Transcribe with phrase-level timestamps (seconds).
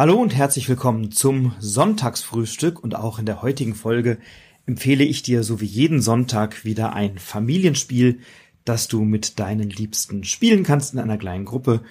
[0.00, 4.16] Hallo und herzlich willkommen zum Sonntagsfrühstück und auch in der heutigen Folge
[4.64, 8.20] empfehle ich dir so wie jeden Sonntag wieder ein Familienspiel,
[8.64, 11.82] das du mit deinen Liebsten spielen kannst in einer kleinen Gruppe.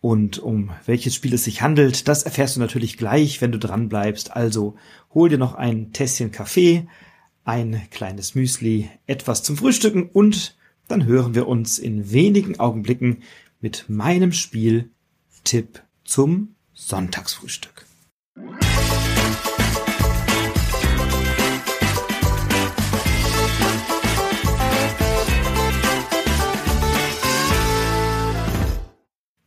[0.00, 3.88] Und um welches Spiel es sich handelt, das erfährst du natürlich gleich, wenn du dran
[3.88, 4.36] bleibst.
[4.36, 4.76] Also
[5.12, 6.86] hol dir noch ein Tässchen Kaffee,
[7.42, 10.56] ein kleines Müsli, etwas zum Frühstücken und
[10.86, 13.24] dann hören wir uns in wenigen Augenblicken
[13.60, 14.92] mit meinem Spiel
[15.42, 17.86] Tipp zum Sonntagsfrühstück.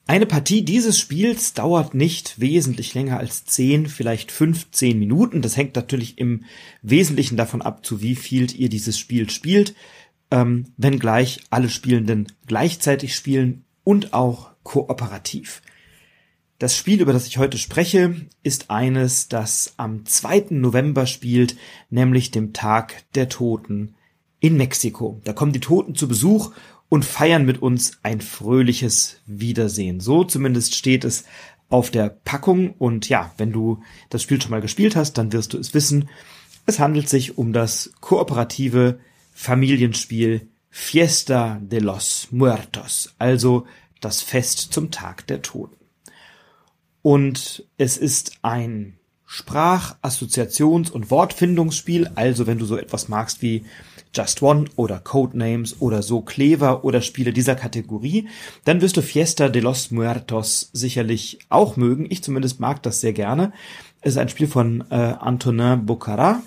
[0.06, 5.42] Eine Partie dieses Spiels dauert nicht wesentlich länger als 10, vielleicht 15 Minuten.
[5.42, 6.44] Das hängt natürlich im
[6.82, 9.74] Wesentlichen davon ab, zu wie viel ihr dieses Spiel spielt.
[10.30, 15.62] Ähm, wenngleich alle Spielenden gleichzeitig spielen und auch kooperativ.
[16.62, 20.50] Das Spiel, über das ich heute spreche, ist eines, das am 2.
[20.52, 21.58] November spielt,
[21.90, 23.96] nämlich dem Tag der Toten
[24.40, 25.20] in Mexiko.
[25.24, 26.52] Da kommen die Toten zu Besuch
[26.88, 30.02] und feiern mit uns ein fröhliches Wiedersehen.
[30.02, 31.24] So zumindest steht es
[31.70, 35.54] auf der Packung und ja, wenn du das Spiel schon mal gespielt hast, dann wirst
[35.54, 36.10] du es wissen.
[36.68, 39.00] Es handelt sich um das kooperative
[39.34, 43.66] Familienspiel Fiesta de los Muertos, also
[44.00, 45.81] das Fest zum Tag der Toten.
[47.02, 52.12] Und es ist ein Sprach-, Assoziations- und Wortfindungsspiel.
[52.16, 53.64] Also wenn du so etwas magst wie
[54.14, 58.28] Just One oder Codenames oder so Clever oder Spiele dieser Kategorie,
[58.66, 62.08] dann wirst du Fiesta de los Muertos sicherlich auch mögen.
[62.10, 63.54] Ich zumindest mag das sehr gerne.
[64.02, 66.44] Es ist ein Spiel von äh, Antonin Bocara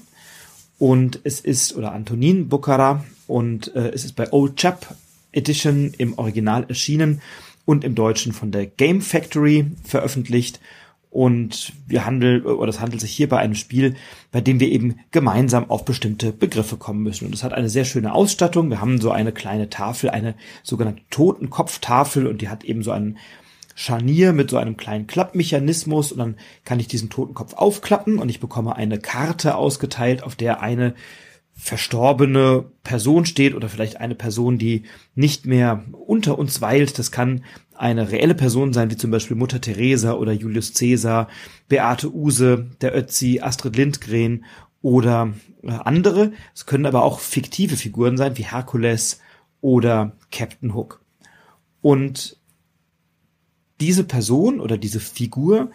[0.79, 4.95] und es ist, oder Antonin Bocara und äh, es ist bei Old Chap
[5.33, 7.23] Edition im Original erschienen
[7.65, 10.61] und im Deutschen von der Game Factory veröffentlicht.
[11.11, 13.95] Und wir handeln, oder es handelt sich hier bei einem Spiel,
[14.33, 17.27] bei dem wir eben gemeinsam auf bestimmte Begriffe kommen müssen.
[17.27, 18.69] Und es hat eine sehr schöne Ausstattung.
[18.69, 23.19] Wir haben so eine kleine Tafel, eine sogenannte Totenkopftafel und die hat eben so einen
[23.77, 28.41] Scharnier mit so einem kleinen Klappmechanismus und dann kann ich diesen Totenkopf aufklappen und ich
[28.41, 30.95] bekomme eine Karte ausgeteilt, auf der eine
[31.57, 34.83] verstorbene Person steht oder vielleicht eine Person, die
[35.15, 36.99] nicht mehr unter uns weilt.
[36.99, 37.45] Das kann
[37.75, 41.29] eine reelle Person sein, wie zum Beispiel Mutter Teresa oder Julius Caesar,
[41.69, 44.45] Beate Use, der Ötzi, Astrid Lindgren
[44.83, 45.33] oder
[45.63, 46.33] äh, andere.
[46.55, 49.21] Es können aber auch fiktive Figuren sein, wie Herkules
[49.61, 51.01] oder Captain Hook.
[51.81, 52.37] Und
[53.81, 55.71] diese Person oder diese Figur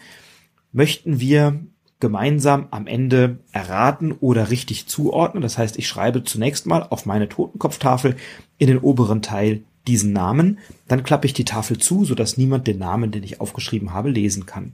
[0.72, 1.60] möchten wir
[2.00, 5.42] gemeinsam am Ende erraten oder richtig zuordnen.
[5.42, 8.16] Das heißt, ich schreibe zunächst mal auf meine Totenkopftafel
[8.58, 12.78] in den oberen Teil diesen Namen, dann klappe ich die Tafel zu, sodass niemand den
[12.78, 14.74] Namen, den ich aufgeschrieben habe, lesen kann.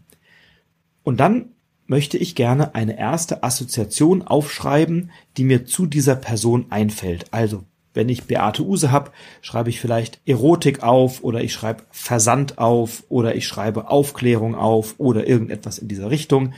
[1.04, 1.50] Und dann
[1.88, 7.28] möchte ich gerne eine erste Assoziation aufschreiben, die mir zu dieser Person einfällt.
[7.32, 7.64] Also,
[7.94, 9.12] wenn ich Beate Use habe,
[9.42, 14.96] schreibe ich vielleicht Erotik auf oder ich schreibe Versand auf oder ich schreibe Aufklärung auf
[14.98, 16.54] oder irgendetwas in dieser Richtung.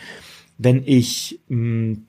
[0.57, 2.07] Wenn ich mh, hm,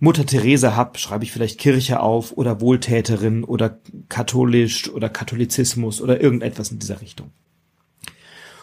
[0.00, 3.78] Mutter Therese hab, schreibe ich vielleicht Kirche auf oder Wohltäterin oder
[4.08, 7.30] katholisch oder Katholizismus oder irgendetwas in dieser Richtung.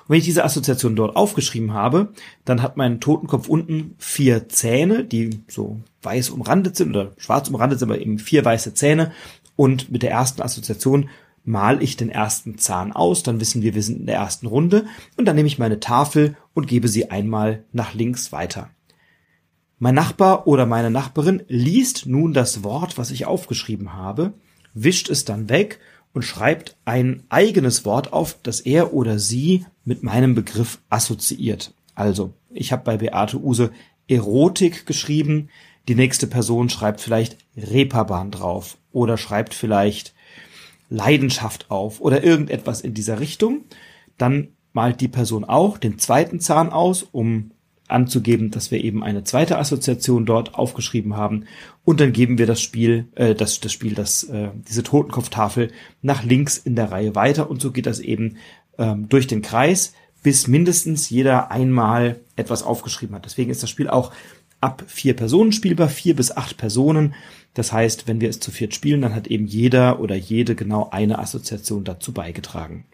[0.02, 2.10] Und wenn ich diese Assoziation dort aufgeschrieben habe,
[2.46, 7.80] dann hat mein Totenkopf unten vier Zähne, die so weiß umrandet sind oder schwarz umrandet
[7.80, 9.12] sind, aber eben vier weiße Zähne.
[9.56, 11.10] Und mit der ersten Assoziation
[11.44, 14.86] mal ich den ersten Zahn aus, dann wissen wir, wir sind in der ersten Runde
[15.18, 18.70] und dann nehme ich meine Tafel und gebe sie einmal nach links weiter.
[19.80, 24.34] Mein Nachbar oder meine Nachbarin liest nun das Wort, was ich aufgeschrieben habe,
[24.74, 25.80] wischt es dann weg
[26.14, 31.74] und schreibt ein eigenes Wort auf, das er oder sie mit meinem Begriff assoziiert.
[31.96, 33.72] Also, ich habe bei Beate Use
[34.08, 35.50] Erotik geschrieben,
[35.88, 40.14] die nächste Person schreibt vielleicht Reeperbahn drauf oder schreibt vielleicht
[40.92, 43.64] Leidenschaft auf oder irgendetwas in dieser Richtung.
[44.18, 47.52] Dann malt die Person auch den zweiten Zahn aus, um
[47.88, 51.46] anzugeben, dass wir eben eine zweite Assoziation dort aufgeschrieben haben
[51.84, 55.72] und dann geben wir das Spiel, äh, das, das Spiel, das, äh, diese Totenkopftafel
[56.02, 58.38] nach links in der Reihe weiter und so geht das eben
[58.78, 59.94] ähm, durch den Kreis,
[60.24, 63.26] bis mindestens jeder einmal etwas aufgeschrieben hat.
[63.26, 64.12] Deswegen ist das Spiel auch
[64.62, 67.16] ab vier Personen spielbar, vier bis acht Personen.
[67.54, 70.90] Das heißt, wenn wir es zu viert spielen, dann hat eben jeder oder jede genau
[70.92, 72.86] eine Assoziation dazu beigetragen.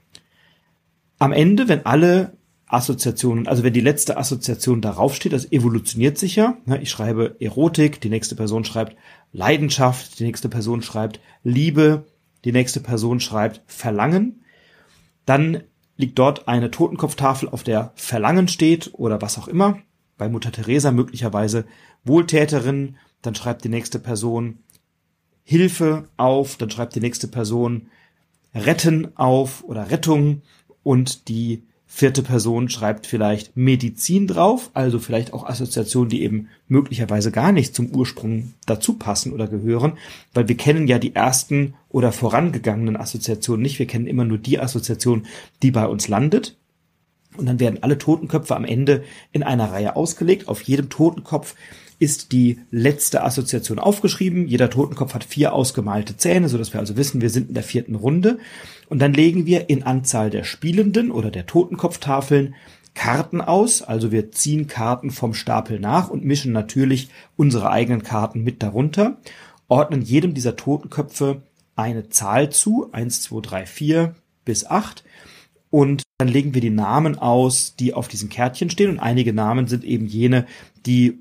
[1.20, 2.38] Am Ende, wenn alle
[2.68, 6.58] Assoziationen, also wenn die letzte Assoziation darauf steht, das evolutioniert sich ja.
[6.66, 8.96] Ne, ich schreibe Erotik, die nächste Person schreibt
[9.32, 12.06] Leidenschaft, die nächste Person schreibt Liebe,
[12.44, 14.44] die nächste Person schreibt Verlangen.
[15.26, 15.64] Dann
[15.96, 19.80] liegt dort eine Totenkopftafel, auf der Verlangen steht oder was auch immer.
[20.18, 21.66] Bei Mutter Teresa möglicherweise
[22.04, 24.60] Wohltäterin, dann schreibt die nächste Person
[25.44, 27.88] Hilfe auf, dann schreibt die nächste Person
[28.54, 30.42] Retten auf oder Rettung
[30.84, 37.32] und die vierte Person schreibt vielleicht Medizin drauf, also vielleicht auch Assoziationen, die eben möglicherweise
[37.32, 39.94] gar nicht zum Ursprung dazu passen oder gehören,
[40.34, 44.60] weil wir kennen ja die ersten oder vorangegangenen Assoziationen nicht, wir kennen immer nur die
[44.60, 45.26] Assoziation,
[45.64, 46.58] die bei uns landet.
[47.38, 50.48] Und dann werden alle Totenköpfe am Ende in einer Reihe ausgelegt.
[50.48, 51.56] Auf jedem Totenkopf
[52.00, 54.48] ist die letzte Assoziation aufgeschrieben.
[54.48, 57.64] Jeder Totenkopf hat vier ausgemalte Zähne, so dass wir also wissen, wir sind in der
[57.64, 58.38] vierten Runde.
[58.90, 62.56] Und dann legen wir in Anzahl der Spielenden oder der Totenkopftafeln
[62.94, 63.82] Karten aus.
[63.82, 69.18] Also wir ziehen Karten vom Stapel nach und mischen natürlich unsere eigenen Karten mit darunter,
[69.68, 71.42] ordnen jedem dieser Totenköpfe
[71.76, 75.04] eine Zahl zu, eins, zwei, drei, vier bis acht
[75.78, 78.90] und dann legen wir die Namen aus, die auf diesen Kärtchen stehen.
[78.90, 80.48] Und einige Namen sind eben jene,
[80.88, 81.20] die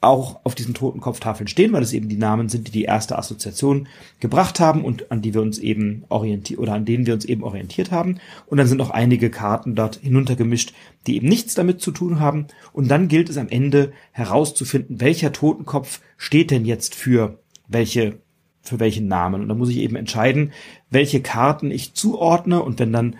[0.00, 3.88] auch auf diesen Totenkopftafeln stehen, weil es eben die Namen sind, die die erste Assoziation
[4.20, 7.42] gebracht haben und an die wir uns eben orientiert oder an denen wir uns eben
[7.42, 8.20] orientiert haben.
[8.46, 10.72] Und dann sind noch einige Karten dort hinuntergemischt,
[11.08, 12.46] die eben nichts damit zu tun haben.
[12.72, 18.20] Und dann gilt es am Ende herauszufinden, welcher Totenkopf steht denn jetzt für welche
[18.62, 19.42] für welchen Namen.
[19.42, 20.52] Und da muss ich eben entscheiden,
[20.90, 22.62] welche Karten ich zuordne.
[22.62, 23.16] Und wenn dann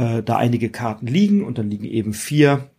[0.00, 2.70] äh, da einige Karten liegen und dann liegen eben vier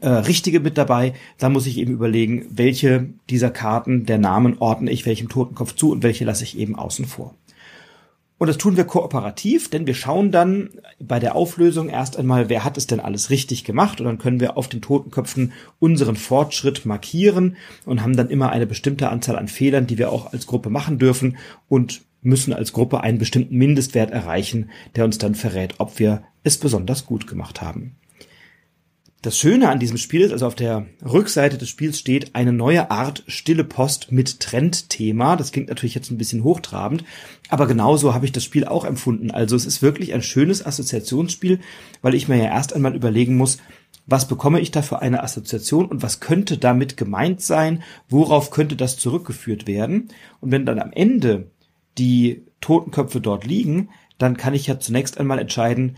[0.00, 1.12] äh, richtige mit dabei.
[1.36, 5.92] Da muss ich eben überlegen, welche dieser Karten der Namen ordne ich welchem Totenkopf zu
[5.92, 7.34] und welche lasse ich eben außen vor.
[8.38, 12.64] Und das tun wir kooperativ, denn wir schauen dann bei der Auflösung erst einmal, wer
[12.64, 16.86] hat es denn alles richtig gemacht und dann können wir auf den Totenköpfen unseren Fortschritt
[16.86, 20.70] markieren und haben dann immer eine bestimmte Anzahl an Fehlern, die wir auch als Gruppe
[20.70, 21.36] machen dürfen
[21.68, 26.58] und müssen als Gruppe einen bestimmten Mindestwert erreichen, der uns dann verrät, ob wir es
[26.58, 27.96] besonders gut gemacht haben.
[29.20, 32.92] Das Schöne an diesem Spiel ist, also auf der Rückseite des Spiels steht eine neue
[32.92, 35.34] Art stille Post mit Trendthema.
[35.34, 37.02] Das klingt natürlich jetzt ein bisschen hochtrabend,
[37.48, 39.32] aber genauso habe ich das Spiel auch empfunden.
[39.32, 41.58] Also es ist wirklich ein schönes Assoziationsspiel,
[42.00, 43.58] weil ich mir ja erst einmal überlegen muss,
[44.06, 48.76] was bekomme ich da für eine Assoziation und was könnte damit gemeint sein, worauf könnte
[48.76, 50.10] das zurückgeführt werden.
[50.40, 51.50] Und wenn dann am Ende
[51.98, 55.96] die Totenköpfe dort liegen, dann kann ich ja zunächst einmal entscheiden,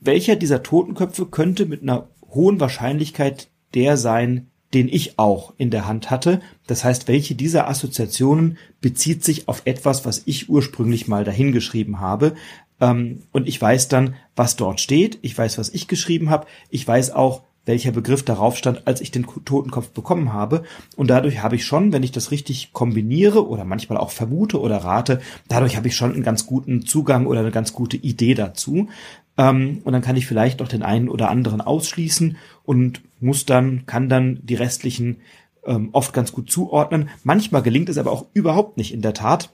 [0.00, 5.86] welcher dieser Totenköpfe könnte mit einer hohen Wahrscheinlichkeit der sein, den ich auch in der
[5.86, 6.40] Hand hatte.
[6.66, 12.34] Das heißt, welche dieser Assoziationen bezieht sich auf etwas, was ich ursprünglich mal dahingeschrieben habe.
[12.80, 15.18] Ähm, und ich weiß dann, was dort steht.
[15.22, 16.46] Ich weiß, was ich geschrieben habe.
[16.68, 20.64] Ich weiß auch, welcher Begriff darauf stand, als ich den Totenkopf bekommen habe.
[20.96, 24.78] Und dadurch habe ich schon, wenn ich das richtig kombiniere oder manchmal auch vermute oder
[24.78, 28.88] rate, dadurch habe ich schon einen ganz guten Zugang oder eine ganz gute Idee dazu.
[29.36, 33.86] Ähm, und dann kann ich vielleicht noch den einen oder anderen ausschließen und muss dann,
[33.86, 35.18] kann dann die restlichen
[35.64, 37.10] ähm, oft ganz gut zuordnen.
[37.22, 39.50] Manchmal gelingt es aber auch überhaupt nicht in der Tat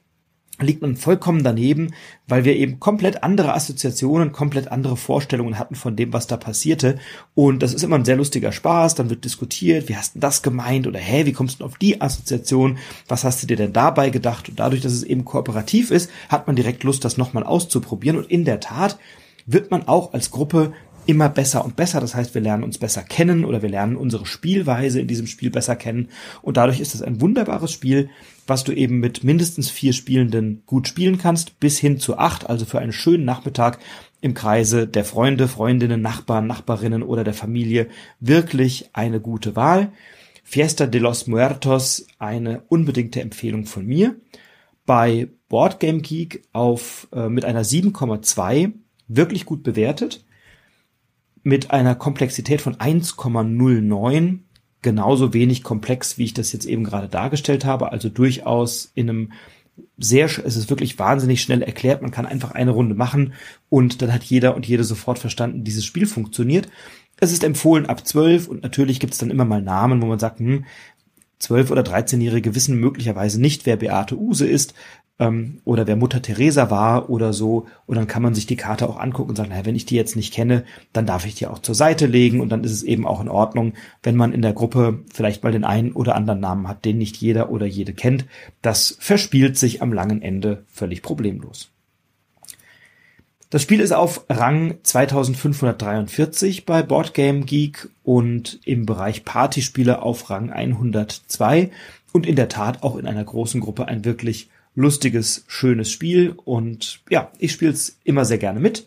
[0.61, 1.95] liegt man vollkommen daneben,
[2.29, 6.99] weil wir eben komplett andere Assoziationen, komplett andere Vorstellungen hatten von dem, was da passierte.
[7.35, 8.95] Und das ist immer ein sehr lustiger Spaß.
[8.95, 10.87] Dann wird diskutiert, wie hast du das gemeint?
[10.87, 12.79] Oder hä, wie kommst du auf die Assoziation?
[13.09, 14.49] Was hast du dir denn dabei gedacht?
[14.49, 18.19] Und dadurch, dass es eben kooperativ ist, hat man direkt Lust, das nochmal auszuprobieren.
[18.19, 18.99] Und in der Tat
[19.47, 20.73] wird man auch als Gruppe
[21.07, 22.01] immer besser und besser.
[22.01, 25.51] Das heißt, wir lernen uns besser kennen oder wir lernen unsere Spielweise in diesem Spiel
[25.51, 26.09] besser kennen.
[26.43, 28.09] Und dadurch ist es ein wunderbares Spiel,
[28.47, 32.65] was du eben mit mindestens vier Spielenden gut spielen kannst, bis hin zu acht, also
[32.65, 33.79] für einen schönen Nachmittag
[34.21, 37.89] im Kreise der Freunde, Freundinnen, Nachbarn, Nachbarinnen oder der Familie
[38.21, 39.93] wirklich eine gute Wahl.
[40.43, 44.17] Fiesta de los Muertos, eine unbedingte Empfehlung von mir.
[44.87, 48.73] Bei Boardgame Geek auf, äh, mit einer 7,2
[49.09, 50.25] wirklich gut bewertet,
[51.43, 54.44] mit einer Komplexität von 1,09,
[54.85, 59.33] genauso wenig komplex, wie ich das jetzt eben gerade dargestellt habe, also durchaus in einem
[59.99, 62.03] sehr, es ist wirklich wahnsinnig schnell erklärt.
[62.03, 63.33] Man kann einfach eine Runde machen
[63.69, 66.69] und dann hat jeder und jede sofort verstanden, dieses Spiel funktioniert.
[67.19, 70.21] Es ist empfohlen ab 12 und natürlich gibt es dann immer mal Namen, wo man
[70.21, 70.65] sagt, hm,
[71.41, 74.75] 12- oder 13-Jährige wissen möglicherweise nicht, wer Beate Use ist
[75.19, 77.67] ähm, oder wer Mutter Teresa war oder so.
[77.87, 79.97] Und dann kann man sich die Karte auch angucken und sagen, naja, wenn ich die
[79.97, 82.83] jetzt nicht kenne, dann darf ich die auch zur Seite legen und dann ist es
[82.83, 86.41] eben auch in Ordnung, wenn man in der Gruppe vielleicht mal den einen oder anderen
[86.41, 88.27] Namen hat, den nicht jeder oder jede kennt.
[88.63, 91.71] Das verspielt sich am langen Ende völlig problemlos.
[93.51, 100.51] Das Spiel ist auf Rang 2543 bei Boardgame Geek und im Bereich Partyspiele auf Rang
[100.51, 101.71] 102
[102.13, 107.01] und in der Tat auch in einer großen Gruppe ein wirklich lustiges, schönes Spiel und
[107.09, 108.87] ja, ich spiele es immer sehr gerne mit.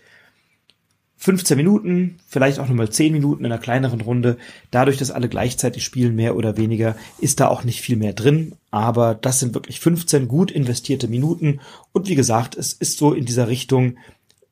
[1.20, 4.38] 15 Minuten, vielleicht auch nochmal 10 Minuten in einer kleineren Runde.
[4.70, 8.54] Dadurch, dass alle gleichzeitig spielen, mehr oder weniger, ist da auch nicht viel mehr drin.
[8.70, 11.60] Aber das sind wirklich 15 gut investierte Minuten.
[11.92, 13.98] Und wie gesagt, es ist so in dieser Richtung,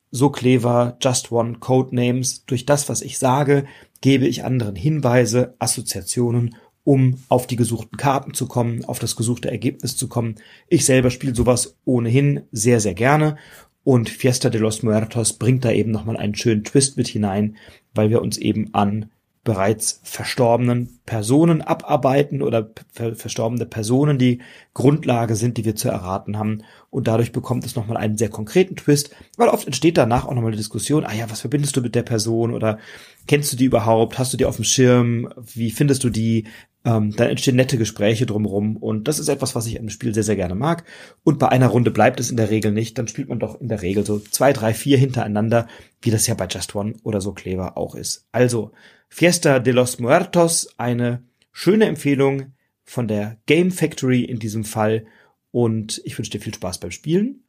[0.09, 2.45] so clever, just one Codenames.
[2.45, 3.65] Durch das, was ich sage,
[4.01, 9.51] gebe ich anderen Hinweise, Assoziationen, um auf die gesuchten Karten zu kommen, auf das gesuchte
[9.51, 10.35] Ergebnis zu kommen.
[10.69, 13.35] Ich selber spiele sowas ohnehin sehr, sehr gerne
[13.83, 17.57] und Fiesta de los Muertos bringt da eben nochmal einen schönen Twist mit hinein,
[17.93, 19.11] weil wir uns eben an
[19.43, 24.41] bereits verstorbenen Personen abarbeiten oder verstorbene Personen die
[24.73, 26.63] Grundlage sind, die wir zu erraten haben.
[26.89, 30.47] Und dadurch bekommt es nochmal einen sehr konkreten Twist, weil oft entsteht danach auch nochmal
[30.47, 32.79] eine Diskussion, ah ja, was verbindest du mit der Person oder
[33.27, 36.45] kennst du die überhaupt, hast du die auf dem Schirm, wie findest du die,
[36.85, 40.23] ähm, dann entstehen nette Gespräche drumherum und das ist etwas, was ich im Spiel sehr,
[40.23, 40.85] sehr gerne mag.
[41.23, 43.67] Und bei einer Runde bleibt es in der Regel nicht, dann spielt man doch in
[43.67, 45.67] der Regel so zwei, drei, vier hintereinander,
[46.01, 48.27] wie das ja bei Just One oder so Clever auch ist.
[48.31, 48.71] Also,
[49.09, 55.07] Fiesta de los Muertos, eine schöne Empfehlung von der Game Factory in diesem Fall
[55.51, 57.44] und ich wünsche dir viel Spaß beim Spielen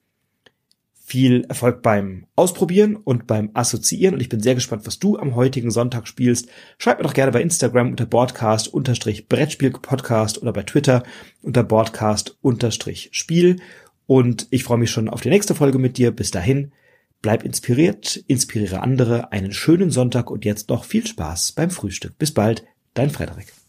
[1.06, 5.36] viel Erfolg beim Ausprobieren und beim Assoziieren und ich bin sehr gespannt, was du am
[5.36, 6.48] heutigen Sonntag spielst.
[6.78, 11.04] Schreib mir doch gerne bei Instagram unter Broadcast unterstrich Brettspiel Podcast oder bei Twitter
[11.42, 13.60] unter Broadcast unterstrich Spiel
[14.06, 16.10] und ich freue mich schon auf die nächste Folge mit dir.
[16.10, 16.72] Bis dahin,
[17.22, 22.18] bleib inspiriert, inspiriere andere, einen schönen Sonntag und jetzt noch viel Spaß beim Frühstück.
[22.18, 23.65] Bis bald, dein Frederik.